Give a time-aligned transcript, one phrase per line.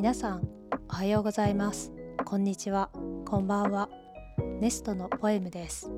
[0.00, 0.48] 皆さん
[0.88, 1.92] おはようございます。
[2.24, 2.88] こんにちは。
[3.26, 3.90] こんばんは。
[4.58, 5.90] ネストのポエムです。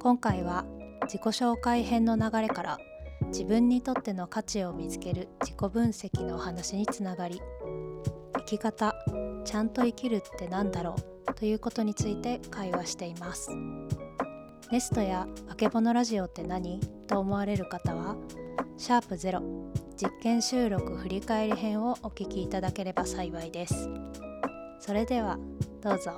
[0.00, 0.64] 今回は
[1.02, 2.78] 自己紹介編の流れから
[3.28, 7.40] 自分にとっての価値を見つける自己分析のお話につながり
[8.38, 8.96] 生き方
[9.44, 10.96] ちゃんと生きるって何だろ
[11.28, 11.34] う？
[11.34, 13.52] ということについて会話しています。
[14.72, 16.80] ネストやあけぼのラジオって何？
[17.06, 18.16] と思われる方は
[18.78, 19.42] シャープゼロ。
[19.96, 23.88] 実験収録振り返り編をお聞きいただければ幸いです。
[24.78, 25.36] それでは
[25.82, 26.12] どうぞ。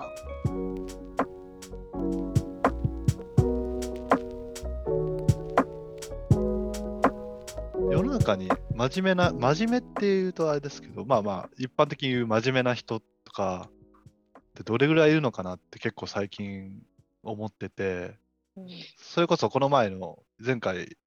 [7.90, 13.70] 世の中に真面目な、真面目っていうとあれですけど、まあまあ、一般的に言う真面目な人とか
[14.38, 16.82] ってどれぐらいいるのかなって結構最近
[17.22, 18.18] 思ってて、
[18.98, 20.98] それこそこの前の前回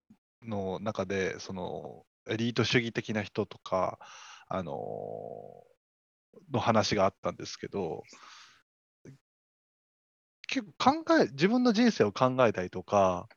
[0.46, 4.00] の中で、そのエリート主義的な人とか、
[4.48, 4.74] あの
[6.52, 8.04] の話があったんですけど、
[10.48, 13.28] 結構考え、自分の人生を考えたりとか、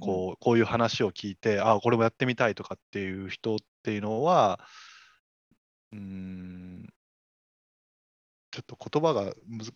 [0.00, 4.60] こうこういう話を聞いて、あこれもやってみたいとかっていう人っていうのは、
[5.92, 6.88] うーん、
[8.52, 9.72] ちょっと言葉がむず、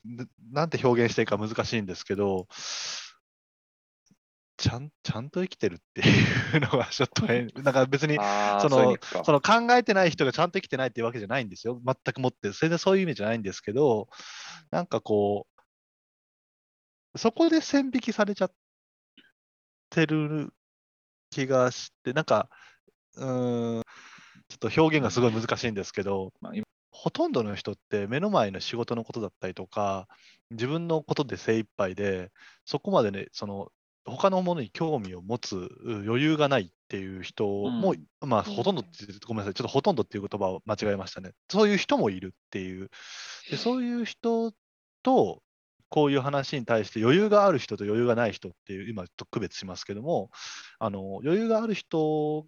[0.53, 2.47] なんて表現していいか難しいんですけど、
[4.57, 14.09] ちゃんちゃんと生きてるっていうのがちょっと変、 なんか別にそのその考えてない人がちゃんと生きてないっていうわけじゃないんですよ、全くもって、全然そういう意味じゃないんですけど、
[14.71, 15.47] なんかこ
[17.15, 18.53] う、そこで線引きされちゃっ
[19.91, 20.53] てる
[21.31, 22.49] 気がして、なんか、
[23.17, 23.83] うーん、
[24.49, 26.53] ちょっと表現がすごい難しいんですけど、まあ、
[26.91, 30.07] ほとんどの人って目の前の仕事のことだったりとか、
[30.51, 32.31] 自分のことで精一杯で、
[32.65, 33.73] そこまでね、その
[34.07, 35.71] 他のものに興味を持つ
[36.07, 38.85] 余裕がないっていう人も、うん、まあ、ほとんど
[39.27, 41.33] ごめんなさい、ちょっとほとんどっていう言葉を間違えましたね。
[41.51, 42.91] そういう人もいるっていう。
[43.51, 44.53] でそういう人
[45.03, 45.43] と、
[45.89, 50.31] こういう話に対して余裕がある人と余裕がない人っていう、今、と区別しますけども、
[50.79, 52.47] あの余裕がある人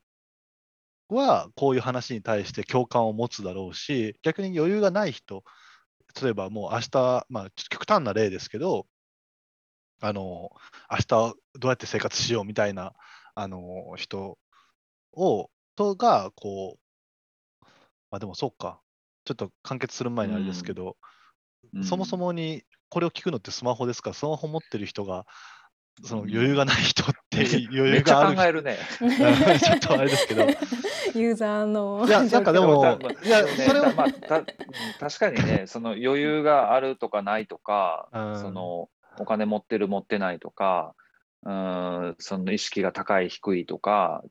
[1.08, 5.44] は、こういう話に対して共感を持つだろうし、逆に余裕がない人、
[6.20, 8.86] 例えばもう明日、まあ、極端な例ですけど、
[10.00, 10.50] あの、
[10.90, 11.34] 明日ど
[11.64, 12.92] うやって生活しようみたいな、
[13.34, 14.38] あの、人
[15.12, 17.64] を、とが、こう、
[18.10, 18.80] まあでもそうか、
[19.24, 20.96] ちょっと完結する前にあれですけど、
[21.74, 24.10] うん、そもそもにこれを聞くのってスマホですか？
[24.10, 25.26] ら、スマホ持ってる人が、
[26.04, 28.36] その余裕がない人って余裕がある。
[28.36, 28.78] 考えるね。
[28.98, 30.46] ちょっとあれですけど。
[31.18, 32.04] ユーザーの。
[32.06, 34.42] いや、なんかでも、いや、それは、まあ、た
[35.00, 40.94] 確かにね、その余裕があるとかないとか、うん、そのお金持ってる持ってないとか、
[41.44, 44.24] うん、その意識が高い低いとか、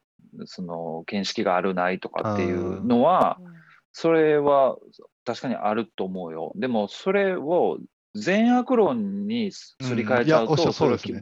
[0.46, 3.40] その見識があるないとかっていうのは、
[3.94, 4.78] それは
[5.23, 6.51] 確かにあると思うよ。
[6.56, 7.78] でもそれを
[8.16, 11.13] 善悪論にすり替えちゃうと、うん、それ危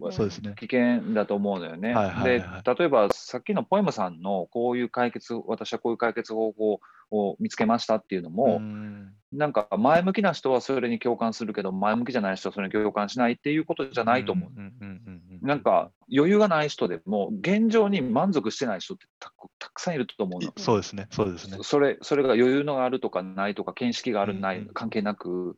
[0.62, 1.96] 険だと思うのよね。
[2.24, 2.44] で、
[2.78, 6.80] 例えばさっきのポエムさんのこういう解決、私はこういう解決方法
[7.14, 9.14] を見つけましたっていうのも、うん。
[9.32, 14.52] なんか前向きな人はそれに共感するけど、前向きじゃない人はそれに共感しないっていうことじゃないと思う。
[15.46, 19.32] なんか余裕がない人でも、現状に満足してない人ってた
[19.72, 20.54] くさんいると思うの。
[20.58, 21.58] そうですね、そうですね。
[21.62, 25.58] それそれが余裕のあるとかないとか、見識がある、ない、関係なく、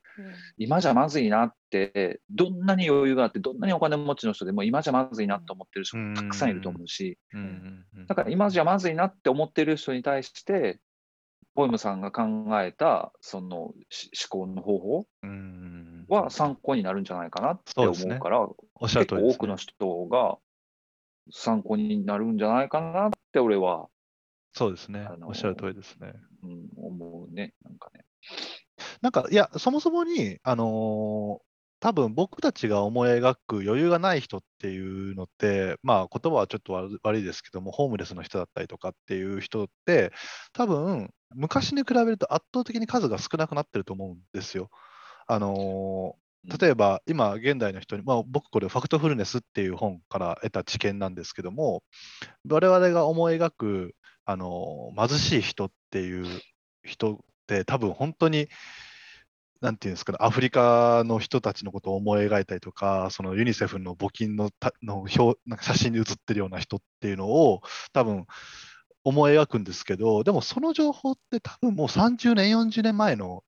[0.58, 7.18] 今じゃまずいなって、どんなに余裕があって、どんなにお金持ちの人でも、今じゃまずいなと思ってる人たくさんいると思うし、
[8.08, 10.80] だから今じゃまずいなって思ってる人に対して、
[11.56, 12.24] ポエムさんが考
[12.62, 13.74] えたその思
[14.30, 15.06] 考の方法
[16.10, 18.48] は参考になるんじゃないかなって思うから、ね、
[18.82, 20.38] 結構多くの人が
[21.32, 23.88] 参考になるんじゃないかなって俺は。
[24.54, 25.08] そうですね。
[25.24, 26.14] おっしゃる通りですね。
[26.44, 27.54] うん、思うね。
[27.64, 28.06] なんかね。
[29.02, 31.55] なんか、いや、そもそもに、あのー
[31.86, 36.74] 多分僕たちが思い描く余裕がない人っていうのって、まあ言葉はちょっと
[37.04, 40.12] 悪いですけども、ホームレスの人だったりとかっていう人って、
[40.52, 44.72] 多分昔に比べると圧倒的に数が少なくなってると思うんですよ。
[45.28, 51.84] あのー、例えば今現代の人に、まあ、僕これファクトフルネスっていう本から得た知見なんですけども
[52.50, 53.96] 我々が思い描く、
[54.26, 56.26] あのー、貧しい人っていう
[56.84, 58.48] 人って多分本当に
[59.62, 67.62] なんていうんですかね、アフリカの人たちのことを思い描いたりとか、そのユニセフの募金のたの表なんか写真に写ってるような人っていうのを
[67.94, 68.26] 多分
[69.04, 73.44] 思い描くんですけど、でもその情報って多分もう30年、40年前の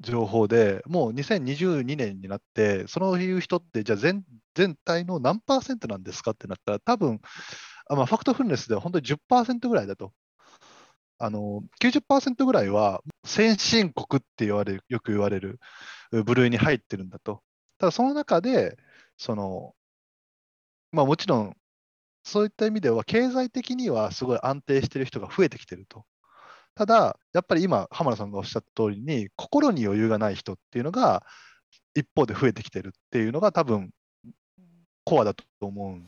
[0.00, 4.24] 情報で、もう2022年になって、そういう人って、じゃあ全
[4.54, 7.20] 全体の何パーセントなんですかってなったら、多分
[7.88, 10.12] あまあ、ファクトフルネスでは本当に10%ぐらいだと。
[11.18, 15.60] あの90%ぐらいは先進国って言われるよく言われる
[16.10, 17.42] 部類に入ってるんだと。
[17.78, 18.76] ただその中で
[19.18, 19.74] その
[20.92, 21.56] まあもちろん
[22.24, 26.04] そういった意味では経済的にはすごい安定してる人が増えてきてると。
[26.74, 31.24] ただ、やっぱり今、浜田さんがおっしゃった通りに、心に余裕がない人っていうのが、
[31.94, 33.92] 一方で増えてきてるっていうのが、多分
[35.04, 36.06] コアだと思うん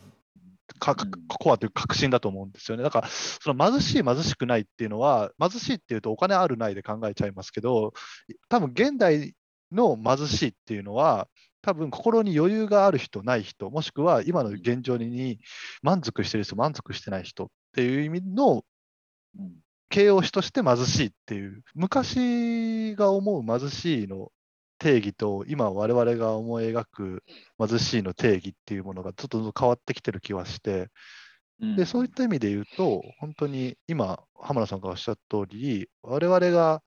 [0.79, 0.97] か
[1.29, 2.83] コアという確信だと思うんですよね。
[2.83, 7.93] だから、その貧しい、貧しくないっていうのは、貧しいっていうとお金あるないで考えちゃいますけど、
[8.49, 9.35] 多分現代
[9.73, 11.29] の貧しいっていうのは、
[11.63, 15.41] 多分心に余裕がある人、ない人、もしくは今の現状に
[15.83, 18.65] 満足してる人、満足してない人っていう意味の
[19.91, 24.31] 形容詞として貧しいっていう、昔が思う貧しいの
[24.79, 27.25] 定義と、今我々が思い描く
[27.59, 30.89] 貧しいの定義っていうものがちょっと変わってきてる気はして、
[31.77, 36.83] でそういった意味で言うと、本当に今、浜田さんがおっしゃった通り、我々が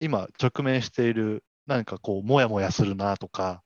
[0.00, 3.62] 今直面している何かこう、もやもやするなとか、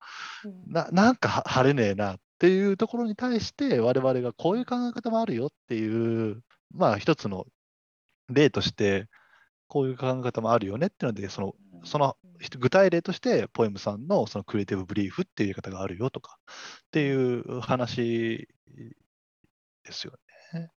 [0.67, 7.47] ななんか晴れねえなっていうところに対して、我々がこういう考え方もあるよっていう、まあ一つの
[8.29, 9.06] 例として、
[9.69, 11.55] こういう考え方もあるよねっていうので、その
[11.85, 12.17] その
[12.59, 16.45] 具体例として、ポエムさんのそのクリエイティブブリーフっていう言い方があるよとかっ
[16.91, 18.49] ていう話
[19.85, 20.13] ですよ
[20.53, 20.71] ね。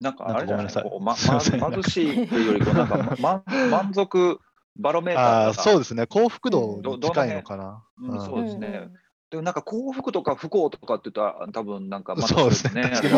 [0.00, 0.66] なんかあれじゃない？
[0.66, 4.40] ですか、ま、貧しいというよりなんか、ま、満足
[4.76, 7.84] バロメーターそうですね、幸福度近いのかな。
[7.98, 8.88] うん、そうですね。
[9.30, 12.82] でもなんか幸福とか不幸とかって言ったら多分なんかまたそうですね。
[12.82, 13.08] なんか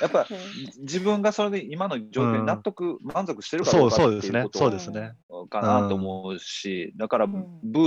[0.00, 0.26] やっぱ
[0.78, 7.34] 自分がそれで今の状況に納得、満足してるかどうかっていうことかなと思うし、だからブ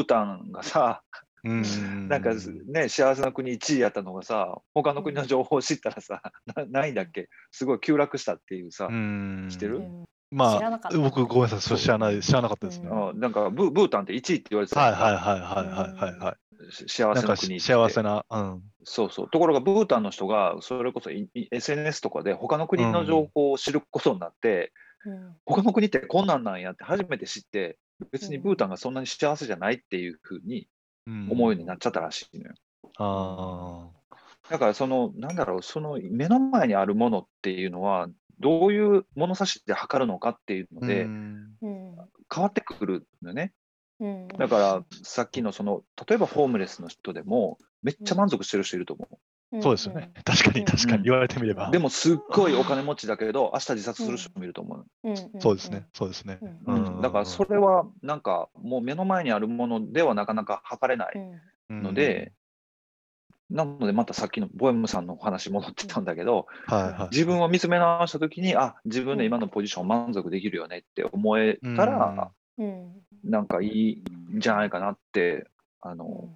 [0.01, 1.03] ータンがさ、
[1.43, 2.31] なんか
[2.67, 6.21] ね幸せな国1位やったのがさ他の国の情報を知ったらさ
[6.69, 7.29] ないんだっけ？
[7.51, 9.83] すごい急落したっていうさ知ってる？
[10.29, 12.89] まあ、僕、ごめんなさい、それ知らない、知らなかったですね。
[12.89, 16.35] うん、なんかブ、ブータンって1位って言われてたはいはいはいはいはいはい。
[16.71, 18.63] 幸せな国幸せな、うん。
[18.83, 19.29] そうそう。
[19.29, 21.09] ところが、ブータンの人が、それこそ
[21.51, 24.71] SNS とかで、他の国の情報を知ることになって、
[25.05, 27.77] うん、他の国ってこんなんなんやって初めて知って、
[28.11, 30.67] 別にブータンがそんなに幸せじゃないっていうふうに
[31.07, 32.53] 思うようになっちゃったらしいのよ。
[32.83, 33.97] うん、ああ。
[34.49, 38.07] だから、その、なんだろう、その目の前にあるものっていうのは、
[38.39, 41.07] どういう物差しで測るのかっていうので、
[42.33, 43.53] 変わってくるのね。
[44.37, 49.17] だからさっきのその例えばホームレスの人でもめっちゃ満足してる人いると思う。
[49.61, 50.11] そうですよね。
[50.25, 51.71] 確かに確かに言われてみれば。
[51.71, 54.85] でもすっごいお金持ちだけど明日自殺する人もいると思う。
[55.39, 55.87] そうですね。
[55.93, 56.39] そうですね。
[57.01, 61.15] だからそれはなんかもう目の前にあるものではなかなか測れない
[61.69, 62.33] ので、
[63.49, 74.03] なのでまたさっきのボエムさんのお話戻ってたんだけど、はいはい、自分を見つめ直した時にあ自分の今のポジション満足できるよねって思えたら、うん、なんかいい
[74.35, 75.47] んじゃないかなって
[75.81, 76.29] あの、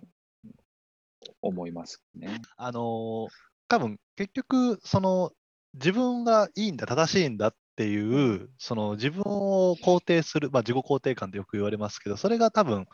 [1.41, 2.41] 思いますね。
[2.57, 3.27] あの
[3.67, 5.31] 多分結局その
[5.73, 12.85] 自分がいいんだ正しいんだっていうその自分を肯定する、まあ、自己肯定感ってよく言われますけどそれが多分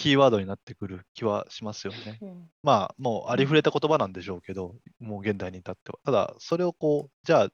[0.00, 2.18] キーワードになってくる気はしますよね。
[2.22, 5.98] うん、まあ、もうありふれた言葉なんでしょうけど、もう現代に至っては。
[6.06, 7.48] ただ、それをこう、じゃあ、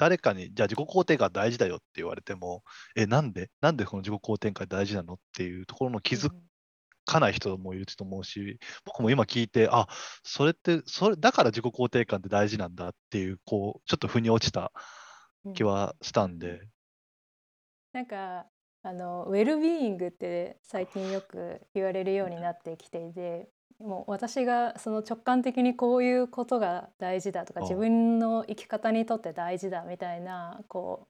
[0.00, 2.62] 誰かに、じゃあ自己肯定感大事だよって言われても、
[2.96, 3.50] え、なんで？
[3.60, 6.30] なんでこの自己肯定感大事なのっていうところの気づ
[7.04, 9.88] かない人もいると思うし、僕も今聞いて、あ、
[10.24, 14.72] それって、それだから自己肯定感って大事なんだっていう、こう、ちょっと腑に落ちた
[15.54, 16.60] 気はしたんで。
[17.92, 18.46] なんか
[18.82, 23.50] あのウェルビーイングって最近よく言われるようになってきていて
[23.80, 31.08] もう私がその直感的にこういうことが大事だとか自分の生き方にとって大事だみたいなこう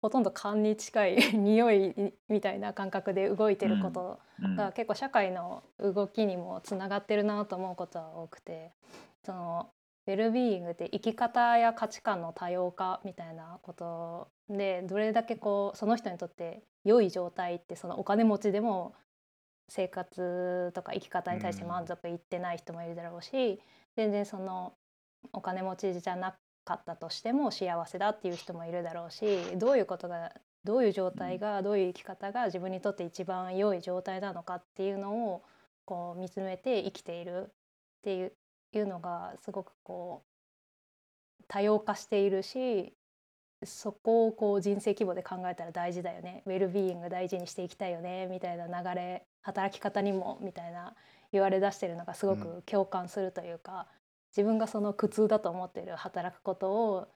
[0.00, 4.18] ほとんど勘に近い匂いみたいな感覚で動いてること
[4.56, 8.72] が結構社会の動きにもつながってるなと思うことは多くて
[9.24, 9.70] その
[10.06, 18.94] ウェルビーイングって生き方や価値観の多様化みたいなことでどれだけこうその人にとって良い状態ってそのお金持ちでも
[19.68, 23.60] 生活とか生き方に対して満足いってない人もいるだろうし
[23.96, 24.74] 全然その
[25.32, 30.32] お金持ちじゃなかったとしても幸せだっていう人もいるだろうしどういうことが
[30.64, 35.42] どういう状態がどういう生き方が自分にとって一番良い状態なのかっていうのを
[35.84, 37.52] こう見つめて生きているっ
[38.02, 38.32] ていう
[38.72, 42.92] いうのがすごくこう多様化しているし
[43.64, 46.42] そこをこう人生規模で考えたら大事だよね。
[46.46, 48.26] ウェルビーイング大事にしていきたいよね。
[48.26, 50.94] みたいな流れ働き方にもみたいな
[51.32, 53.86] 言われ出してるのがすごく共感するというか、
[54.36, 57.08] 自分がその苦痛だと思ってる働くことを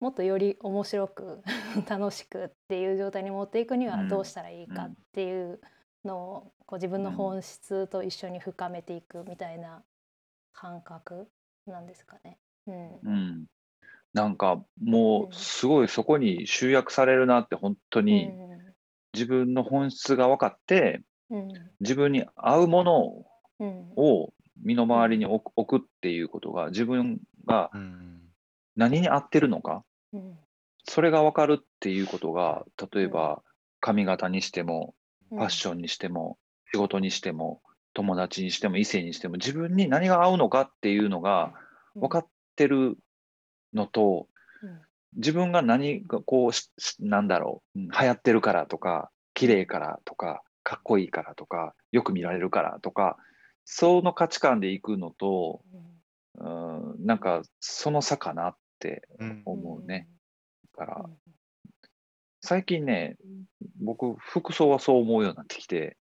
[0.00, 1.42] もっとより面白く
[1.88, 5.60] 楽しくっていう状態に持っていくにはどうしたらいいかっていう
[6.04, 9.84] のをこう自分の本質と一緒に深めていくみたいな
[10.52, 11.28] 感覚
[11.66, 12.38] なんですかね。
[12.66, 13.46] うん、うん、
[14.12, 18.30] なんかもうすごいそこに集約されるなって本当に
[19.12, 21.48] 自分の本質が分かって、うん、
[21.80, 27.70] 自分に合うものを身の回りに置くっていうことが自分が
[28.76, 30.38] 何に合ってるのか、うん、
[30.84, 33.42] それが分かるっていうことが例えば
[33.80, 34.94] 髪型にしても
[35.30, 36.36] ファッションにしても
[36.72, 37.62] 仕事にしても
[37.94, 41.52] 友達にしても異性にしても自分に何が合うのかっていうのが
[41.94, 42.96] 分かってる
[43.74, 44.28] のと、
[45.16, 53.16] 自分が何がこうなんだろう、流行ってるからとか綺麗からとかかっこいいからとかよく見られるからとか
[53.64, 55.62] その価値観でいくのと、
[56.38, 59.08] うん、なんかその差かなって
[59.44, 60.08] 思うね。
[60.78, 61.04] だから
[62.40, 63.16] 最近ね
[63.80, 65.96] 僕服装はそう思うようになってきて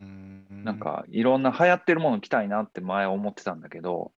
[0.00, 4.12] なんかいろんな流行ってるもの着たいなって前思ってたんだけど、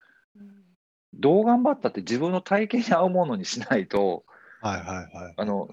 [1.15, 4.25] どう頑張ったって自分の体型に合うものにしないと、
[4.61, 5.35] はいはいはい。
[5.37, 5.69] あの、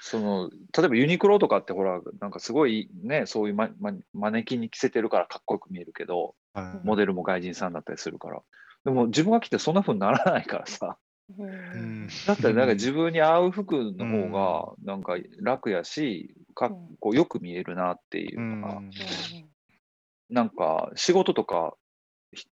[0.00, 8.42] その例えばユニクロとかってほらなんかすごいねそういうマママネキンに着せてるからかっこよく見えるけど、はい、モデルも外人さんだったりするから。
[8.84, 10.98] でも自分が着てそんなふうにならないからさ、
[11.38, 18.90] うん、だったらなんか自分に合う服の方がなんか楽やしかっこよく見えるなっていうのが、うん、
[20.28, 21.74] なんか仕事とか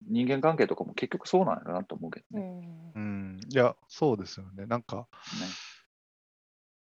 [0.08, 2.92] 人間関係とかも結局そうなんやなと思うけどね。
[2.94, 4.66] うん、いや、そうですよね。
[4.66, 5.04] なんか、ね、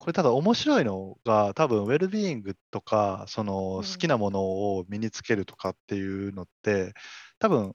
[0.09, 6.95] これただ面白いのが、多分ウェルビーイングとか、その好きなものを身につけるとかっていうのって、
[7.39, 7.75] 多分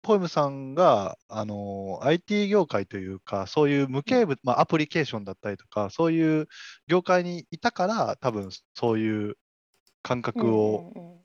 [0.00, 6.48] ポエムさんがあの IT 業界というか、そういう無形物、まあ、アプリケーションだったりとか、そういう
[6.88, 9.34] 業界にいたから、多分そういう
[10.00, 11.20] 感覚を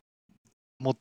[0.77, 0.97] 持っ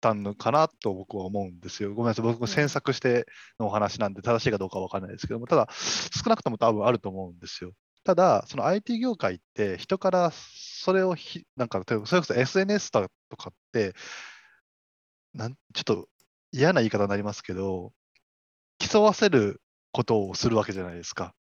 [0.00, 1.94] たのかなと僕は思うんですよ。
[1.94, 3.26] ごめんなさい、僕も詮索して
[3.58, 7.72] のお話なんで、正しいかどうかわからないですけども、ただ、少なくとも多分あると思うんですよ。
[8.06, 13.94] ただ、その IT 業界って人からそれをひ、なんか、それこそ SNS とかって、
[15.34, 16.08] なんちょっと
[16.52, 17.92] 嫌な言い方になりますけど、
[18.78, 19.60] 競わせる
[19.90, 21.34] ことをするわけじゃないですか。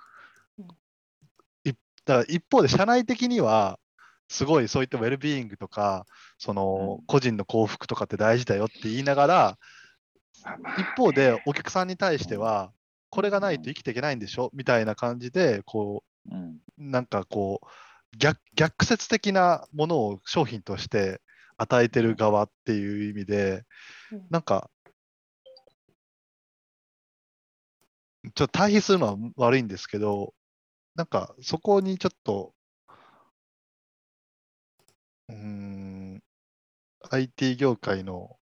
[1.65, 1.74] だ
[2.15, 3.77] から一方で社内的には
[4.29, 6.05] すごいそういったウェルビーイングとか
[6.38, 9.58] その個人の幸福とかって大事だよって言いながら、
[10.77, 12.72] 一方でお客さんに対しては
[13.10, 14.50] これがないと生きていけないんでしょ？
[14.53, 16.36] みたいな感じでこう、
[16.77, 17.68] なんかこう
[18.18, 21.22] 逆逆説的なものを商品として
[21.58, 23.63] 与えてる側っていう意味で、
[24.30, 24.70] なんか
[28.36, 30.34] ちょっと対比するのは悪いんですけど、
[30.96, 32.53] なんかそこにちょっと、
[35.30, 36.22] うん、
[37.10, 38.38] IT 業界の、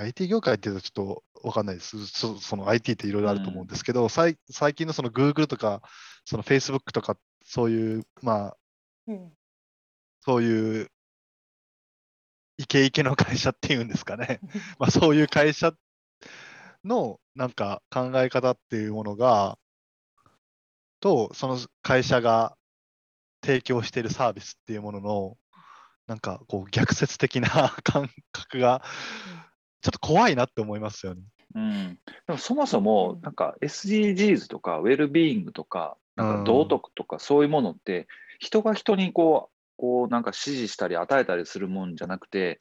[0.00, 2.06] IT 業界っていうとちょっとわかんないです。
[2.06, 5.82] そその IT っていろいろあると思うんですけど、うん、最最近のその Google とか、
[6.24, 8.56] その Facebook とか、そういう、まあ、
[9.08, 9.32] うん、
[10.20, 10.90] そういう
[12.58, 14.40] イケイケの会社っていうんですかね。
[14.78, 15.72] まあそういう会社
[16.84, 19.58] のなんか考え方っていうものが、
[21.00, 22.56] と、その会社が
[23.42, 25.36] 提供しているサービスっていうものの、
[26.06, 27.48] なんかこう逆説的な
[27.84, 28.82] 感覚が、
[29.82, 31.22] ちょっと怖いなって思いますよね。
[31.54, 38.06] うん、でもそもそもなんか SDGs とかウェルビーイングとかなんか道徳とかそういうものって
[38.38, 42.60] 人が人にこうこうなんか指示したり与えたりするもんじゃなくて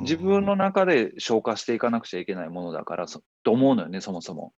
[0.00, 4.52] 自分の中で消化していかなくちゃいけないものだからと思うのよね、そもそも。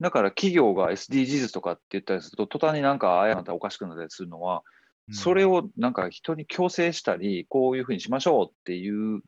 [0.00, 4.62] だから企業が SDGs とかって言ったりすると、途端になんかああやなったらおかしくなったりするのは、
[5.10, 9.20] それをなんか人に強制したり、こういうふうにしましょうっていう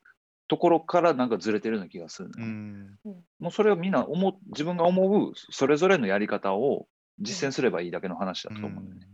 [0.49, 2.99] ところからなんかずれてるような気がするの、うん、
[3.39, 6.87] もうそれをみんな思自分が思うそれぞれのやり方を
[7.21, 9.07] 実践すればいいだけの話だと思うよね、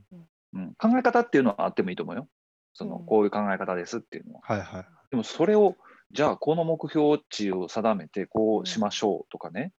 [0.53, 2.29] うん、うん、考え方っていうのはあってもいいと思うよ。
[2.73, 4.41] そのこういう考え方ですっていうのは。
[4.43, 5.77] はいはい、でもそれを
[6.13, 9.73] じゃあこの目標値を定めてこうしましょうとかね、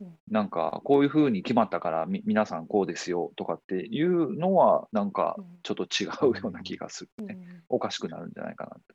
[0.00, 8.94] うん、なんかこういうふうに決まったからみ皆さんこうですよとかっていうのはなんかちょっと違うような気がするね、うん、おかしくなるんじゃないかなって。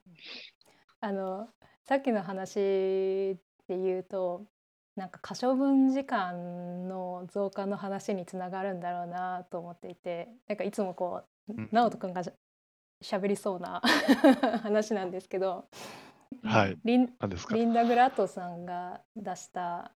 [1.02, 1.48] あの
[1.88, 3.38] さっきの話で
[3.70, 4.44] 言うと
[4.96, 12.24] なんか可処分時間の増加の話につながるんだろうなと思っていてなんかいつもこう直人君が
[13.04, 13.82] 喋りそうな
[14.64, 15.66] 話なんですけど
[16.44, 17.10] はい、リン
[17.54, 19.92] リンダ・グラットさんが出した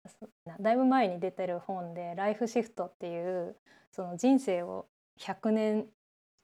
[0.59, 3.55] だいぶ前に出てる本で「ライフシフト」っていう
[3.91, 4.87] その人生を
[5.19, 5.87] 100年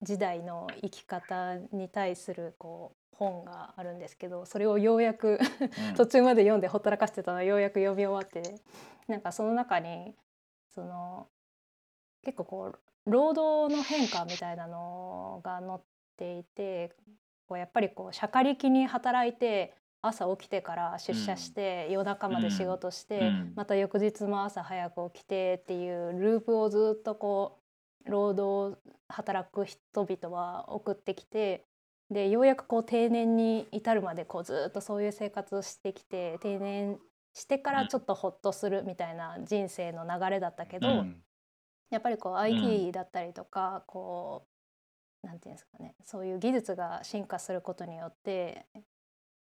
[0.02, 5.40] 時代の生き方に対するこう本があるんですけどそれをようやく
[5.96, 8.60] 途中まで読んでほったらかしてたのをようやく読み終わって
[9.08, 10.14] なんかその中に
[10.74, 11.28] その
[12.24, 15.82] 結構こう労働の変化みたいなのが載っ
[16.18, 16.92] ていて
[17.48, 27.60] こうやっぱりこうしゃかりきに働いて朝起きてから出社して、夜中まで仕事して、また翌日も朝早く起きてっていうループをずっとこ
[28.06, 28.78] う労働
[29.08, 31.64] 働く人々は送ってきて
[32.10, 37.00] でようやくこう定年に至るまでこうずっとそういう生活をしてきて定年
[37.34, 41.18] してからちょっとほっとするみたいな人生の流れだったけど、うん、
[41.90, 44.46] やっぱりこう IT だったりとか、うん、こ
[45.24, 48.66] うなんていうんですかねそういう技術が進化することによって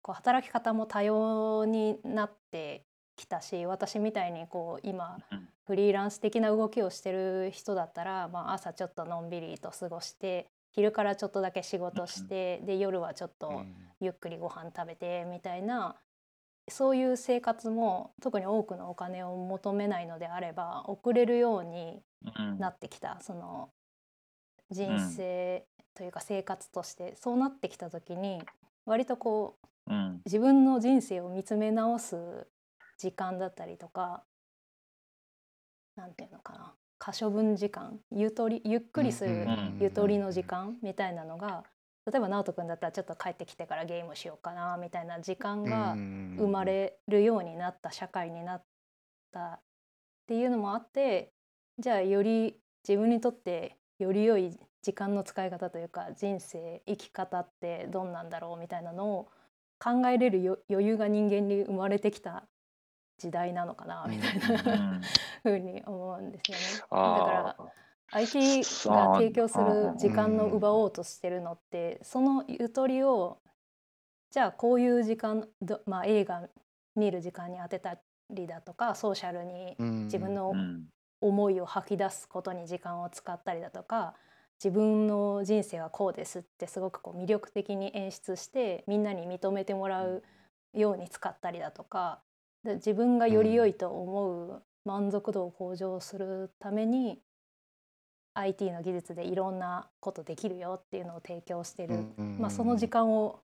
[0.02, 2.86] こう働き方も多様になって
[3.16, 5.18] きたし私みたいにこう今
[5.66, 10.46] フリーランス的な動きをしてる人だったら、まあ、朝ちょっとのんびりと過ごして
[10.76, 13.64] 昼からちょっとだけ仕事してで夜はちょっと
[14.00, 15.97] ゆっくりご飯食べてみたいな
[16.68, 22.02] そういう生活も特に多くのお金を求めないのであれば送れるように
[22.59, 23.71] なってきた、うん、その
[24.71, 25.64] 人生
[25.95, 28.42] というか生活として、そうなってきた時に
[28.85, 29.56] 割とこ
[29.88, 32.49] う、うん、自分の人生を見つめ直す
[32.99, 34.25] 時間だったりとか
[35.95, 39.46] 何て言うのかな可処分時間ゆとりゆっくりする
[39.80, 41.64] ゆとりの時間みたいなのが
[42.06, 48.64] 例えば直人君だったらちょっと帰ってきてからゲームしようかなみたいな時間が生まれるようになった社会になっ
[49.32, 49.60] たっ
[50.28, 51.32] ていうのもあって
[51.78, 52.56] じゃあより
[52.88, 59.28] 自分にとってより良い時間の使い方というか人生生き方ってどんなんだろうみたいなのを
[59.80, 62.44] 考えれる余裕が人間に生まれてきた
[63.18, 65.00] 時代なのかなみたいな。
[65.42, 66.64] ふうに思うんですよね。
[66.80, 67.56] だから
[68.12, 73.38] IT が提供する時間の奪おうとしてるのってそのゆとりを
[74.30, 75.49] じゃあこういう時間、
[75.86, 76.49] まあ、映画
[76.95, 77.99] 見る時間に当てた
[78.30, 80.54] りだとかソーシャルに自分の
[81.21, 84.14] 思いを吐き出すことに時間を使ったりだとか
[84.62, 90.23] 自分の人生はこうですってすごくこう魅力的に演出してみんなに認めてもらう
[90.75, 92.21] ように使ったりだとか
[92.74, 97.20] 自分がより良いと思う満足度を向上するために
[98.34, 102.04] IT の技術でいろんなことできるよっていうのを提供してる、
[102.38, 103.40] まあ、その時間を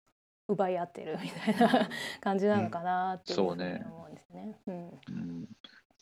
[0.48, 1.88] 奪い合ってるみたいな
[2.20, 4.58] 感じなのかなっていうふうに思うんですね。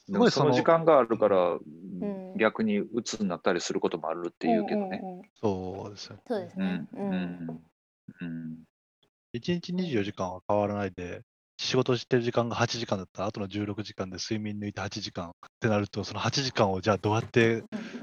[0.08, 1.58] でもその時間があるから、
[2.36, 5.22] 逆に鬱になったりすることもあるっていうけどね。
[5.40, 6.22] そうですよね。
[6.26, 6.88] そうですね。
[6.92, 7.62] うん。
[8.20, 8.58] うん。
[9.34, 11.22] 1日24時間は変わらないで、
[11.60, 13.20] 仕事してる時間が8時間だった。
[13.22, 17.62] ら、あとの16時間で睡眠抜いて8時間ってなると、その8時間をじゃあどうやって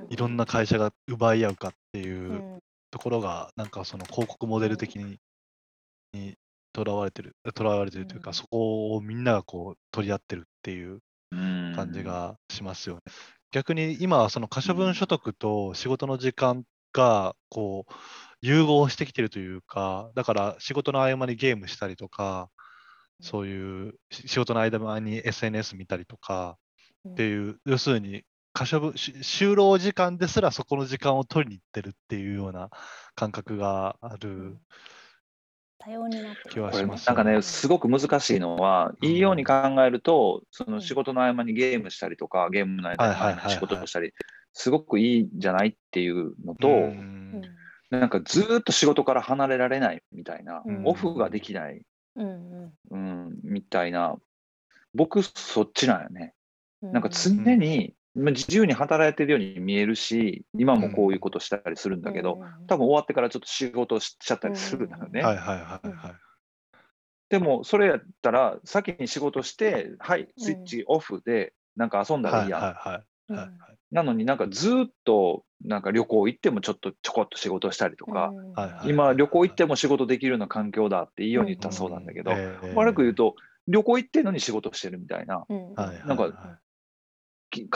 [0.10, 2.60] いろんな会社が奪い合うかっていう
[2.92, 5.18] ところが、なんかその広告モデル的に
[6.14, 6.36] に
[6.72, 11.00] とらわれてる、とらわれてるというか、そこをみんながこう取り合ってるっていう
[11.32, 13.02] 感じがしますよね。
[13.52, 17.94] 逆に今はその可処分所得と仕事の時間がこう
[18.42, 22.52] 融合してきてるというか、だから仕事の合間にゲームしたりとか、
[23.22, 26.58] そういう仕事の間に SNS 見たりとか
[27.10, 32.70] っていう、要するに可処分就労時間ですらそこの時間を取りに行ってるっていうような
[33.16, 34.58] 感覚がある。
[35.80, 39.54] 多様になって気はします、ね、なんかね、すごく難しいのは、いいように考
[39.86, 44.12] えると、その仕事の合間にゲームしたりとか、ゲームの間に仕事をしたり、
[44.54, 46.68] すごくいいんじゃないっていうのと、
[47.92, 51.84] なんかずっと仕事から離れられないみたいな、オフができない
[52.18, 54.16] うんうん、みたいな、
[54.94, 56.34] 僕、そっちなんよね。
[56.82, 65.22] なんか常に、ま自由に働いてるように見えるし、今もこういうことしたりするんだけど、多分終わってからちょっと仕事しちゃったりするんだよね。
[65.22, 66.16] はいはいはいはい。
[67.30, 72.62] でも、それやったら、先に仕事して、はい、スイッチオフで、なんか遊んだらいいやん。
[72.62, 73.77] はいはいはい。
[73.92, 74.74] なのになんかずっ
[75.06, 78.32] となんか旅行行ってもちょっとちょこっと仕事したりとか、
[78.86, 82.32] 今旅行行っても仕事できるような環境だっていいように言ったそうなんだけど、
[82.76, 83.36] 悪く言うと
[83.68, 85.46] 旅行行ってんのに仕事してるみたいな、
[86.06, 86.60] なんか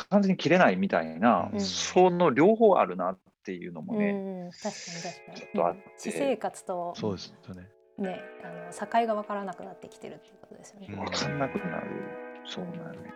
[0.10, 5.38] 完全に切れないみたいな、その両方あるなっていうのもね、確かに確かに。
[5.38, 5.84] ちょっとあって。
[5.98, 7.68] 私生活とそうですよね。
[7.98, 10.88] ねあの境が分からなくなってきてるっていうことですよね。
[10.88, 11.88] 分かんなくなる。
[12.46, 13.02] そうなる。
[13.02, 13.14] ね。